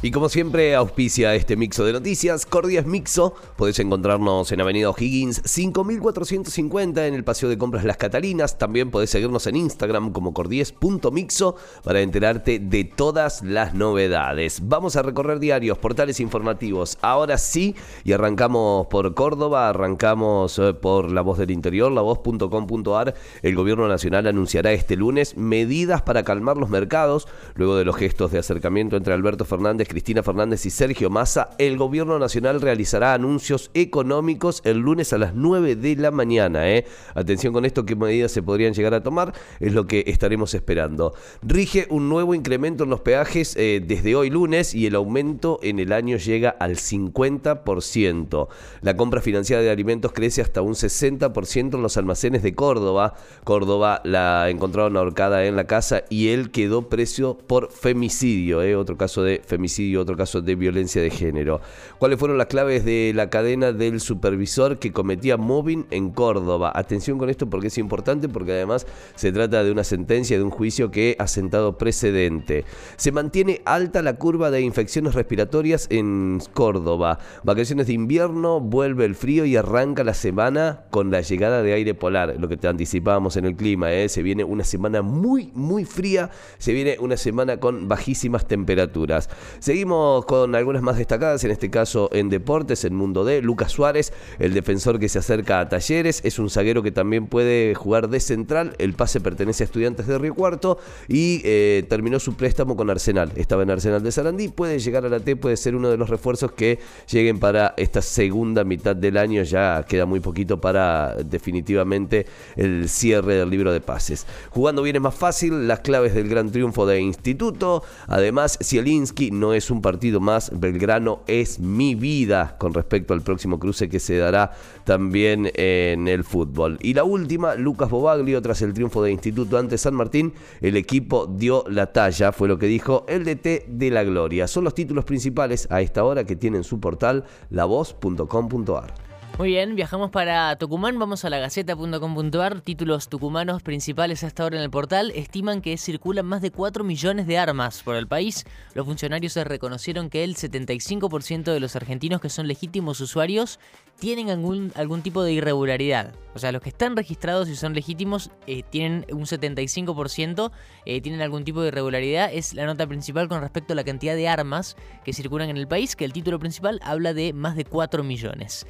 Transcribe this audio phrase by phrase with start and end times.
[0.00, 2.46] Y como siempre, auspicia este mixo de noticias.
[2.46, 3.34] Cordias Mixo.
[3.56, 8.58] Podés encontrarnos en Avenida O'Higgins 5450 en el Paseo de Compras Las Catalinas.
[8.58, 14.60] También podés seguirnos en Instagram como cordies.mixo para enterarte de todas las novedades.
[14.68, 16.96] Vamos a recorrer diarios, portales informativos.
[17.00, 23.14] Ahora sí, y arrancamos por Córdoba, arrancamos eh, por La Voz del Interior, lavoz.com.ar.
[23.42, 28.30] El Gobierno Nacional anunciará este lunes medidas para calmar los mercados luego de los gestos
[28.30, 33.70] de acercamiento entre Alberto Fernández Cristina Fernández y Sergio Massa, el gobierno nacional realizará anuncios
[33.74, 36.70] económicos el lunes a las 9 de la mañana.
[36.70, 36.84] ¿eh?
[37.14, 41.14] Atención con esto, qué medidas se podrían llegar a tomar, es lo que estaremos esperando.
[41.42, 45.78] Rige un nuevo incremento en los peajes eh, desde hoy lunes y el aumento en
[45.78, 48.48] el año llega al 50%.
[48.82, 53.14] La compra financiada de alimentos crece hasta un 60% en los almacenes de Córdoba.
[53.44, 58.76] Córdoba la encontraron ahorcada en la casa y él quedó precio por femicidio, ¿eh?
[58.76, 61.60] otro caso de femicidio y otro caso de violencia de género.
[61.98, 66.72] ¿Cuáles fueron las claves de la cadena del supervisor que cometía mobbing en Córdoba?
[66.74, 70.50] Atención con esto porque es importante, porque además se trata de una sentencia de un
[70.50, 72.64] juicio que ha sentado precedente.
[72.96, 77.18] Se mantiene alta la curva de infecciones respiratorias en Córdoba.
[77.44, 81.94] Vacaciones de invierno, vuelve el frío y arranca la semana con la llegada de aire
[81.94, 83.92] polar, lo que te anticipábamos en el clima.
[83.92, 84.08] ¿eh?
[84.08, 89.28] Se viene una semana muy, muy fría, se viene una semana con bajísimas temperaturas.
[89.68, 93.42] Seguimos con algunas más destacadas, en este caso en deportes, en Mundo D.
[93.42, 97.74] Lucas Suárez, el defensor que se acerca a Talleres, es un zaguero que también puede
[97.74, 98.74] jugar de central.
[98.78, 103.30] El pase pertenece a Estudiantes de Río Cuarto y eh, terminó su préstamo con Arsenal.
[103.36, 106.08] Estaba en Arsenal de Sarandí, puede llegar a la T, puede ser uno de los
[106.08, 109.42] refuerzos que lleguen para esta segunda mitad del año.
[109.42, 112.24] Ya queda muy poquito para definitivamente
[112.56, 114.26] el cierre del libro de pases.
[114.48, 117.82] Jugando bien es más fácil, las claves del gran triunfo de Instituto.
[118.06, 123.58] Además, Zielinski no es un partido más, Belgrano es mi vida con respecto al próximo
[123.58, 124.52] cruce que se dará
[124.84, 126.78] también en el fútbol.
[126.80, 131.26] Y la última, Lucas Bobaglio, tras el triunfo de Instituto ante San Martín, el equipo
[131.26, 134.46] dio la talla, fue lo que dijo el DT de la Gloria.
[134.46, 139.07] Son los títulos principales a esta hora que tienen su portal lavoz.com.ar.
[139.38, 144.64] Muy bien, viajamos para Tucumán, vamos a la gaceta.com.ar, títulos tucumanos principales hasta ahora en
[144.64, 148.44] el portal, estiman que circulan más de 4 millones de armas por el país.
[148.74, 153.60] Los funcionarios reconocieron que el 75% de los argentinos que son legítimos usuarios
[154.00, 156.16] tienen algún, algún tipo de irregularidad.
[156.34, 160.50] O sea, los que están registrados y son legítimos eh, tienen un 75%,
[160.84, 162.28] eh, tienen algún tipo de irregularidad.
[162.32, 165.68] Es la nota principal con respecto a la cantidad de armas que circulan en el
[165.68, 168.66] país, que el título principal habla de más de 4 millones.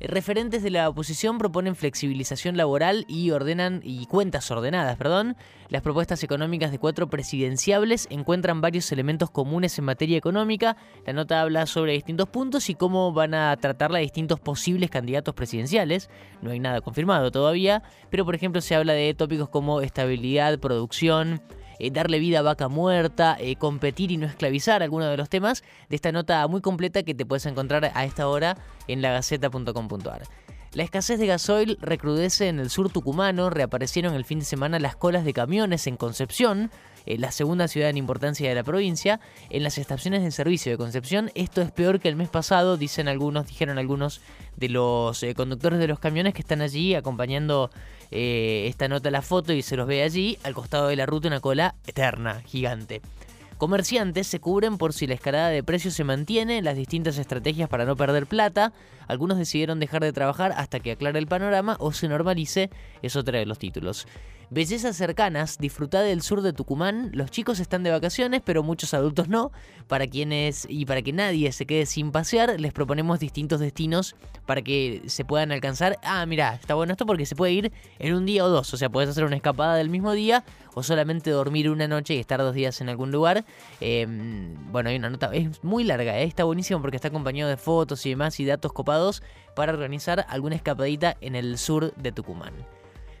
[0.00, 5.36] Referentes de la oposición proponen flexibilización laboral y ordenan y cuentas ordenadas, perdón.
[5.70, 10.76] Las propuestas económicas de cuatro presidenciables encuentran varios elementos comunes en materia económica.
[11.04, 16.10] La nota habla sobre distintos puntos y cómo van a tratarla distintos posibles candidatos presidenciales.
[16.42, 21.42] No hay nada confirmado todavía, pero por ejemplo se habla de tópicos como estabilidad, producción,
[21.78, 25.62] eh, darle vida a vaca muerta, eh, competir y no esclavizar, algunos de los temas
[25.88, 28.56] de esta nota muy completa que te puedes encontrar a esta hora
[28.86, 30.22] en lagaceta.com.ar.
[30.72, 34.96] La escasez de gasoil recrudece en el sur tucumano, reaparecieron el fin de semana las
[34.96, 36.70] colas de camiones en Concepción,
[37.06, 39.18] eh, la segunda ciudad en importancia de la provincia,
[39.48, 41.30] en las estaciones de servicio de Concepción.
[41.34, 44.20] Esto es peor que el mes pasado, dicen algunos, dijeron algunos
[44.56, 47.70] de los conductores de los camiones que están allí acompañando
[48.10, 51.28] eh, esta nota la foto y se los ve allí, al costado de la ruta
[51.28, 53.00] una cola eterna, gigante.
[53.58, 57.84] Comerciantes se cubren por si la escalada de precios se mantiene, las distintas estrategias para
[57.84, 58.72] no perder plata.
[59.08, 62.70] Algunos decidieron dejar de trabajar hasta que aclare el panorama o se normalice,
[63.02, 64.06] es otra de los títulos.
[64.50, 67.10] Bellezas cercanas, disfrutad del sur de Tucumán.
[67.12, 69.52] Los chicos están de vacaciones, pero muchos adultos no.
[69.88, 74.16] Para quienes y para que nadie se quede sin pasear, les proponemos distintos destinos
[74.46, 75.98] para que se puedan alcanzar.
[76.02, 78.72] Ah, mira, está bueno esto porque se puede ir en un día o dos.
[78.72, 80.42] O sea, puedes hacer una escapada del mismo día
[80.72, 83.44] o solamente dormir una noche y estar dos días en algún lugar.
[83.82, 86.24] Em, bueno, hay una nota, es muy larga, ¿eh?
[86.24, 89.22] está buenísimo porque está acompañado de fotos y demás y datos copados
[89.54, 92.54] para organizar alguna escapadita en el sur de Tucumán.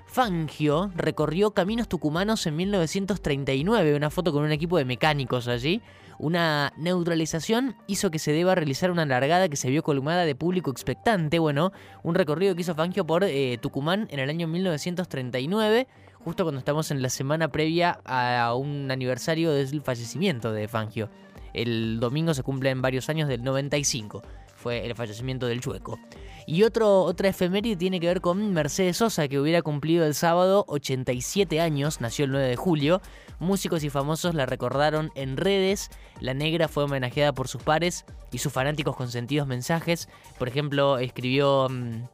[0.08, 5.82] Fangio recorrió caminos tucumanos en 1939, una foto con un equipo de mecánicos allí.
[6.18, 10.70] Una neutralización hizo que se deba realizar una largada que se vio columada de público
[10.70, 11.38] expectante.
[11.38, 11.72] Bueno,
[12.02, 15.86] un recorrido que hizo Fangio por eh, Tucumán en el año 1939,
[16.24, 21.10] justo cuando estamos en la semana previa a un aniversario del fallecimiento de Fangio.
[21.52, 24.22] El domingo se cumplen varios años del 95,
[24.56, 25.98] fue el fallecimiento del chueco.
[26.48, 30.64] Y otro, otra efeméride tiene que ver con Mercedes Sosa, que hubiera cumplido el sábado
[30.68, 33.02] 87 años, nació el 9 de julio.
[33.38, 35.90] Músicos y famosos la recordaron en redes.
[36.20, 40.08] La negra fue homenajeada por sus pares y sus fanáticos con sentidos mensajes.
[40.38, 42.04] Por ejemplo, escribió mm,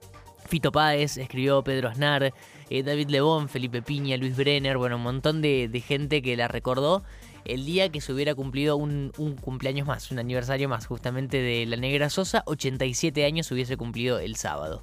[0.48, 2.34] Fito Páez, escribió Pedro Aznar,
[2.70, 6.48] eh, David Lebón, Felipe Piña, Luis Brenner, bueno, un montón de, de gente que la
[6.48, 7.04] recordó
[7.44, 11.76] el día que se hubiera cumplido un, cumpleaños más, un aniversario más justamente de la
[11.76, 14.82] Negra Sosa, 87 años hubiese cumplido el sábado.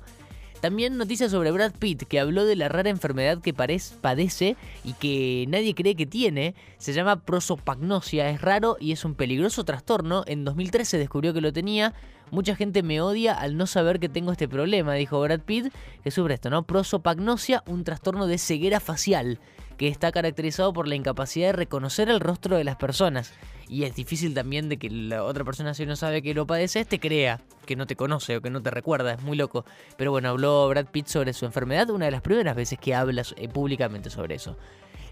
[0.61, 5.45] También noticias sobre Brad Pitt, que habló de la rara enfermedad que padece y que
[5.47, 6.53] nadie cree que tiene.
[6.77, 10.23] Se llama prosopagnosia, es raro y es un peligroso trastorno.
[10.27, 11.95] En 2013 descubrió que lo tenía.
[12.31, 16.11] Mucha gente me odia al no saber que tengo este problema, dijo Brad Pitt, que
[16.11, 16.63] sufre esto, ¿no?
[16.63, 19.37] Prosopagnosia, un trastorno de ceguera facial
[19.77, 23.33] que está caracterizado por la incapacidad de reconocer el rostro de las personas.
[23.67, 26.85] Y es difícil también de que la otra persona, si no sabe que lo padece,
[26.85, 29.65] te crea que no te conoce o que no te recuerda, es muy loco.
[29.97, 33.23] Pero bueno, habló Brad Pitt sobre su enfermedad, una de las primeras veces que habla
[33.35, 34.55] eh, públicamente sobre eso.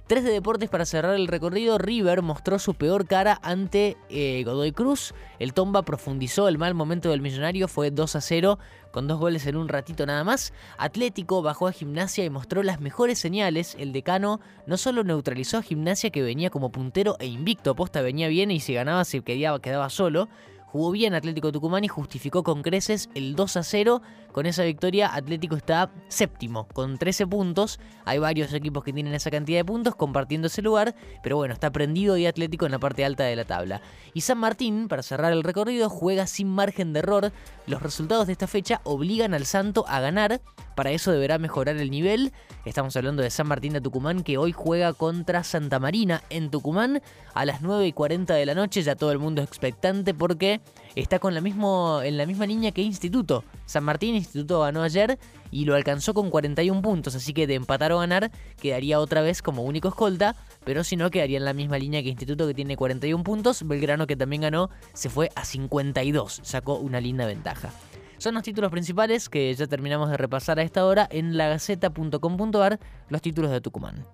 [0.09, 1.77] 3 de deportes para cerrar el recorrido.
[1.77, 5.13] River mostró su peor cara ante eh, Godoy Cruz.
[5.37, 8.57] El Tomba profundizó el mal momento del millonario, fue 2 a 0
[8.89, 10.51] con dos goles en un ratito nada más.
[10.79, 13.75] Atlético bajó a Gimnasia y mostró las mejores señales.
[13.77, 18.29] El decano no solo neutralizó a Gimnasia que venía como puntero e invicto, posta venía
[18.29, 20.27] bien y si ganaba se quedaba, quedaba solo.
[20.71, 24.01] Jugó bien Atlético Tucumán y justificó con creces el 2 a 0.
[24.31, 27.79] Con esa victoria Atlético está séptimo con 13 puntos.
[28.05, 31.71] Hay varios equipos que tienen esa cantidad de puntos compartiendo ese lugar, pero bueno, está
[31.71, 33.81] prendido y Atlético en la parte alta de la tabla.
[34.13, 37.31] Y San Martín, para cerrar el recorrido, juega sin margen de error.
[37.65, 40.41] Los resultados de esta fecha obligan al Santo a ganar.
[40.75, 42.31] Para eso deberá mejorar el nivel.
[42.65, 47.01] Estamos hablando de San Martín de Tucumán que hoy juega contra Santa Marina en Tucumán
[47.33, 48.81] a las 9 y 40 de la noche.
[48.81, 50.61] Ya todo el mundo es expectante porque
[50.99, 53.43] está con la mismo, en la misma línea que Instituto.
[53.65, 55.19] San Martín Instituto ganó ayer
[55.51, 58.31] y lo alcanzó con 41 puntos, así que de empatar o ganar
[58.61, 62.09] quedaría otra vez como único escolta, pero si no quedaría en la misma línea que
[62.09, 63.67] Instituto que tiene 41 puntos.
[63.67, 67.71] Belgrano que también ganó se fue a 52, sacó una linda ventaja.
[68.17, 73.21] Son los títulos principales que ya terminamos de repasar a esta hora en lagaceta.com.ar, los
[73.21, 74.05] títulos de Tucumán.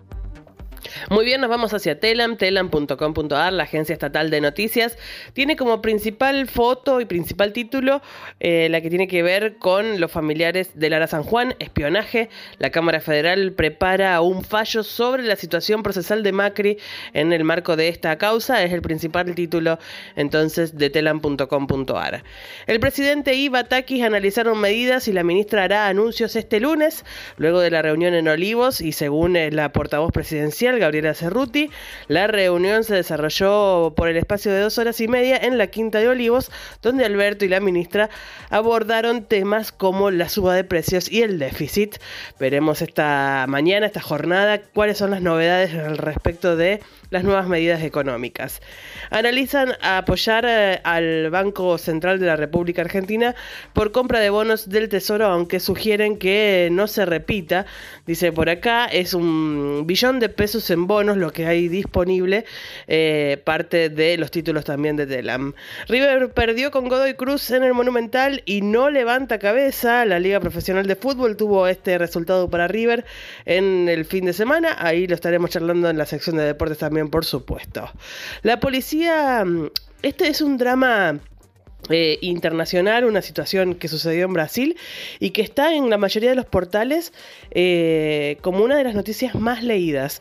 [1.10, 4.98] Muy bien, nos vamos hacia Telam, telam.com.ar, la agencia estatal de noticias.
[5.34, 8.02] Tiene como principal foto y principal título
[8.40, 12.30] eh, la que tiene que ver con los familiares de Lara San Juan, espionaje.
[12.58, 16.78] La Cámara Federal prepara un fallo sobre la situación procesal de Macri
[17.14, 18.64] en el marco de esta causa.
[18.64, 19.80] Es el principal título
[20.16, 22.24] entonces de telam.com.ar.
[22.68, 27.06] El presidente y Batakis analizaron medidas y la ministra hará anuncios este lunes,
[27.38, 31.69] luego de la reunión en Olivos y según eh, la portavoz presidencial Gabriela Cerruti.
[32.07, 36.00] La reunión se desarrolló por el espacio de dos horas y media en la Quinta
[36.00, 36.51] de Olivos,
[36.81, 38.10] donde Alberto y la ministra
[38.50, 41.98] abordaron temas como la suba de precios y el déficit.
[42.39, 46.81] Veremos esta mañana, esta jornada, cuáles son las novedades al respecto de
[47.16, 48.62] las nuevas medidas económicas.
[49.10, 53.36] Analizan apoyar eh, al Banco Central de la República Argentina
[53.72, 57.66] por compra de bonos del Tesoro, aunque sugieren que no se repita.
[58.06, 62.44] Dice por acá, es un billón de pesos en bonos lo que hay disponible,
[62.88, 65.54] eh, parte de los títulos también de Telam.
[65.88, 70.04] River perdió con Godoy Cruz en el Monumental y no levanta cabeza.
[70.04, 73.06] La Liga Profesional de Fútbol tuvo este resultado para River
[73.46, 74.76] en el fin de semana.
[74.78, 77.90] Ahí lo estaremos charlando en la sección de deportes también por supuesto.
[78.44, 79.69] La policía, mm,
[80.02, 81.19] este es un drama
[81.90, 84.76] eh, internacional, una situación que sucedió en Brasil
[85.19, 87.14] y que está en la mayoría de los portales
[87.52, 90.19] eh, como una de las noticias más leídas.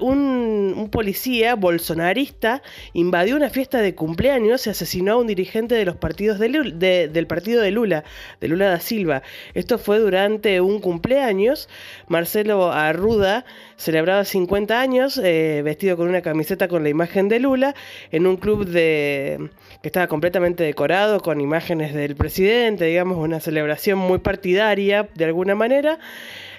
[0.00, 2.62] un, policía bolsonarista
[2.94, 7.60] invadió una fiesta de cumpleaños y asesinó a un dirigente de los partidos del partido
[7.60, 8.04] de Lula,
[8.40, 9.22] de Lula da Silva.
[9.52, 11.68] Esto fue durante un cumpleaños.
[12.08, 13.44] Marcelo Arruda
[13.76, 17.74] celebraba 50 años eh, vestido con una camiseta con la imagen de Lula
[18.10, 19.50] en un club de
[19.82, 25.54] que estaba completamente decorado con imágenes del presidente, digamos, una celebración muy partidaria de alguna
[25.54, 25.98] manera.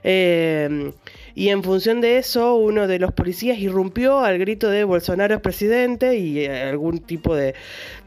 [0.04, 0.92] Eh,
[1.34, 5.42] y en función de eso, uno de los policías irrumpió al grito de Bolsonaro es
[5.42, 7.54] presidente y eh, algún tipo de,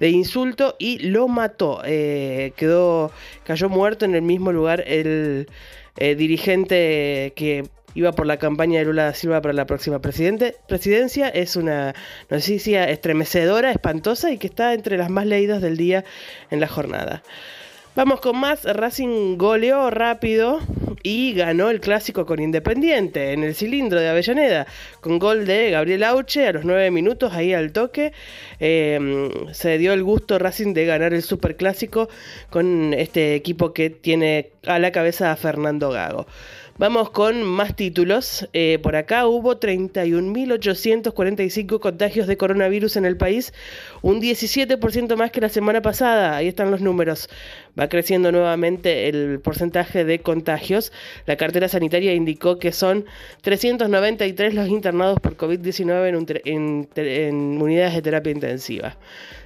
[0.00, 1.82] insulto y lo mató.
[1.84, 3.12] Quedó,
[3.44, 5.46] cayó muerto en el mismo lugar el
[5.96, 11.28] dirigente que iba por la campaña de Lula da Silva para la próxima presidencia.
[11.28, 11.94] Es una
[12.28, 16.04] noticia estremecedora, espantosa y que está entre las más leídas del día
[16.50, 17.22] en la jornada.
[17.96, 18.62] Vamos con más.
[18.64, 20.60] Racing goleó rápido
[21.02, 24.66] y ganó el clásico con Independiente en el cilindro de Avellaneda,
[25.00, 28.12] con gol de Gabriel Auche a los nueve minutos, ahí al toque.
[28.60, 32.08] Em, se dio el gusto Racing de ganar el superclásico
[32.48, 36.26] con este equipo que tiene a la cabeza a Fernando Gago.
[36.80, 38.48] Vamos con más títulos.
[38.54, 43.52] Eh, por acá hubo 31.845 contagios de coronavirus en el país,
[44.00, 46.36] un 17% más que la semana pasada.
[46.36, 47.28] Ahí están los números.
[47.78, 50.90] Va creciendo nuevamente el porcentaje de contagios.
[51.26, 53.04] La cartera sanitaria indicó que son
[53.42, 58.96] 393 los internados por COVID-19 en, en unidades de terapia intensiva.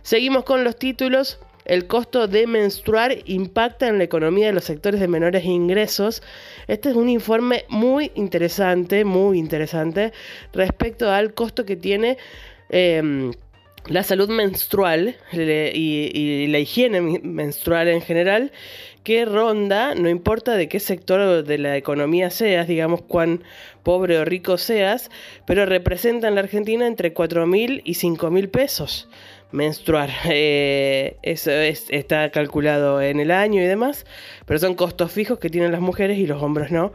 [0.02, 1.40] Seguimos con los títulos.
[1.64, 6.22] El costo de menstruar impacta en la economía de los sectores de menores ingresos.
[6.68, 10.12] Este es un informe muy interesante, muy interesante
[10.52, 12.18] respecto al costo que tiene
[12.68, 13.32] em,
[13.86, 18.52] la salud menstrual y, la higiene menstrual en general,
[19.02, 23.42] que ronda, no importa de qué sector de la economía seas, digamos cuán
[23.82, 25.10] pobre o rico seas,
[25.46, 29.08] pero representa en la Argentina entre 4 mil y 5 mil pesos
[29.54, 30.10] menstruar.
[30.36, 34.04] Eh, eso está calculado en el año y demás,
[34.46, 36.92] pero son costos fijos que tienen las mujeres y los hombres no.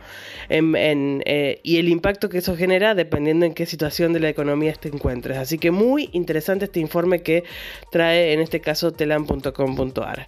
[0.49, 4.89] Eh, y el impacto que eso genera dependiendo en qué situación de la economía te
[4.89, 5.37] encuentres.
[5.37, 7.43] Así que muy interesante este informe que
[7.91, 10.27] trae en este caso telan.com.ar.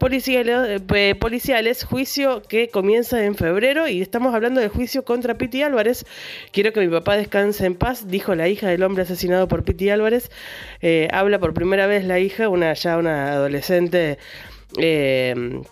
[0.00, 5.62] Policiales, eh, policiales, juicio que comienza en febrero y estamos hablando del juicio contra Piti
[5.62, 6.06] Álvarez.
[6.50, 9.90] Quiero que mi papá descanse en paz, dijo la hija del hombre asesinado por Piti
[9.90, 10.30] Álvarez.
[11.12, 14.18] habla por primera vez la hija, una ya una adolescente
[14.76, 15.62] eh,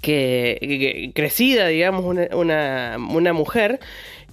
[0.00, 3.80] que, crecida, digamos, una, una, mujer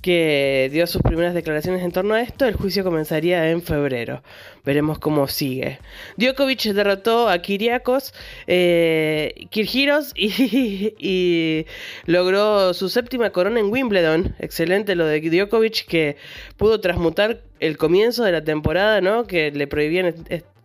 [0.02, 2.46] que dio sus primeras declaraciones en torno a esto.
[2.46, 4.22] El juicio comenzaría en febrero.
[4.64, 5.80] Veremos cómo sigue.
[6.18, 8.14] Djokovic derrotó a Kiriakos,
[8.46, 11.66] eh, Kirgiros y, y,
[12.06, 14.36] logró su séptima corona en Wimbledon.
[14.40, 16.18] Excelente lo de Djokovic que
[16.58, 19.26] pudo transmutar el comienzo de la temporada, ¿no?
[19.26, 20.14] Que le prohibían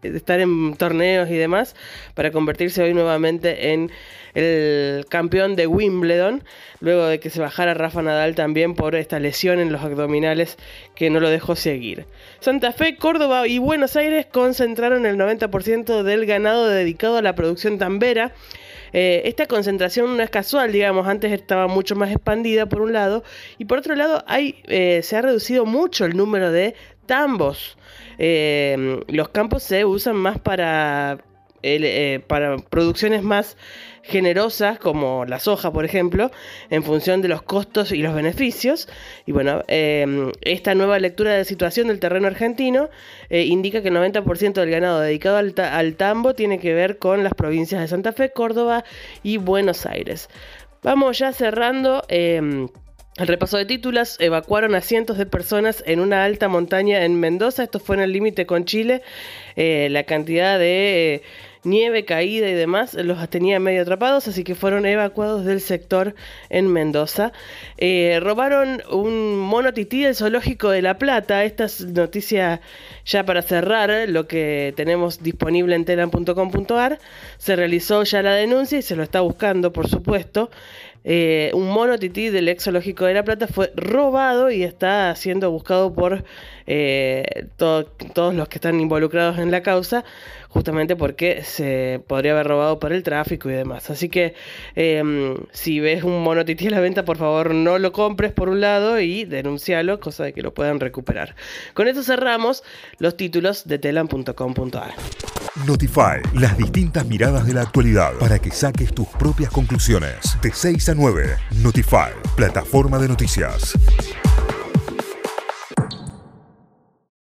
[0.02, 1.75] estar en torneos y demás,
[2.14, 3.90] para convertirse hoy nuevamente en
[4.35, 6.45] el campeón de Wimbledon,
[6.80, 10.57] luego de que se bajara Rafa Nadal también por esta lesión en los abdominales
[10.95, 12.07] que no lo dejó seguir.
[12.40, 17.78] Santa Fe, Córdoba y Buenos Aires concentraron el 90% del ganado dedicado a la producción
[17.78, 18.33] tambera.
[18.92, 23.23] Eh, esta concentración no es casual, digamos, antes estaba mucho más expandida por un lado,
[23.57, 26.75] y por otro lado hay, eh, se ha reducido mucho el número de
[27.11, 27.76] tambos.
[28.19, 31.19] Eh, los campos se usan más para,
[31.64, 33.57] eh, para producciones más
[34.05, 36.31] generosas, como la soja, por ejemplo,
[36.71, 38.88] en función de los costos y los beneficios.
[39.26, 42.90] Y bueno, eh, esta nueva lectura de situación del terreno argentino
[43.29, 47.35] indica que el 90% del ganado dedicado al, al tambo tiene que ver con las
[47.35, 48.85] provincias de Santa Fe, Córdoba
[49.25, 50.29] y Buenos Aires.
[50.85, 52.05] Vamos ya cerrando.
[53.17, 57.64] El repaso de títulos, evacuaron a cientos de personas en una alta montaña en Mendoza,
[57.64, 59.02] esto fue en el límite con Chile,
[59.57, 61.23] eh, la cantidad de eh,
[61.64, 66.14] nieve, caída y demás los tenía medio atrapados, así que fueron evacuados del sector
[66.50, 67.33] en Mendoza.
[67.79, 72.61] Eh, robaron un mono tití del zoológico de La Plata, esta es noticia
[73.05, 77.00] ya para cerrar lo que tenemos disponible en telan.com.ar,
[77.38, 80.50] se realizó ya la denuncia y se lo está buscando, por supuesto.
[81.02, 82.64] Eh, un mono tití del ex
[83.07, 86.25] de La Plata fue robado y está siendo buscado por
[86.66, 90.04] eh, todos los que están involucrados en la causa,
[90.50, 93.88] justamente porque se podría haber robado por el tráfico y demás.
[93.88, 94.35] Así que
[94.75, 98.49] em, si ves un mono tití a la venta, por favor no lo compres por
[98.49, 101.37] un lado y denuncialo, cosa de que lo puedan recuperar.
[101.73, 102.62] Con esto cerramos
[102.99, 104.95] los títulos de telan.com.ar.
[105.66, 110.37] Notify, las distintas miradas de la actualidad para que saques tus propias conclusiones.
[110.42, 113.78] De 6 a 9, Notify, plataforma de noticias.